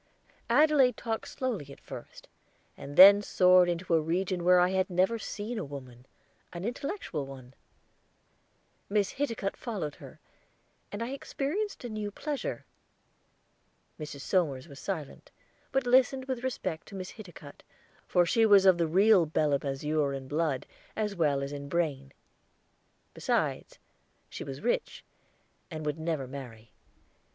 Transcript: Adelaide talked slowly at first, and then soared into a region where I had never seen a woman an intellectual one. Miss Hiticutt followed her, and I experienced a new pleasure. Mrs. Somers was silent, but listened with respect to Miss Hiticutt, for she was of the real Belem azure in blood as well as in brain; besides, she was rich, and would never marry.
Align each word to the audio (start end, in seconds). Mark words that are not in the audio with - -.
Adelaide 0.49 0.97
talked 0.97 1.27
slowly 1.27 1.71
at 1.71 1.79
first, 1.79 2.27
and 2.75 2.97
then 2.97 3.21
soared 3.21 3.69
into 3.69 3.93
a 3.93 4.01
region 4.01 4.43
where 4.43 4.59
I 4.59 4.69
had 4.71 4.89
never 4.89 5.19
seen 5.19 5.59
a 5.59 5.63
woman 5.63 6.07
an 6.51 6.65
intellectual 6.65 7.27
one. 7.27 7.53
Miss 8.89 9.11
Hiticutt 9.13 9.55
followed 9.55 9.93
her, 9.97 10.19
and 10.91 11.03
I 11.03 11.09
experienced 11.11 11.83
a 11.85 11.89
new 11.89 12.09
pleasure. 12.09 12.65
Mrs. 13.99 14.21
Somers 14.21 14.67
was 14.67 14.79
silent, 14.79 15.29
but 15.71 15.85
listened 15.85 16.25
with 16.25 16.43
respect 16.43 16.87
to 16.87 16.95
Miss 16.95 17.11
Hiticutt, 17.11 17.61
for 18.07 18.25
she 18.25 18.43
was 18.43 18.65
of 18.65 18.79
the 18.79 18.87
real 18.87 19.27
Belem 19.27 19.61
azure 19.63 20.13
in 20.13 20.27
blood 20.27 20.65
as 20.95 21.15
well 21.15 21.43
as 21.43 21.51
in 21.51 21.69
brain; 21.69 22.11
besides, 23.13 23.77
she 24.31 24.43
was 24.43 24.61
rich, 24.61 25.03
and 25.69 25.85
would 25.85 25.99
never 25.99 26.25
marry. 26.25 26.71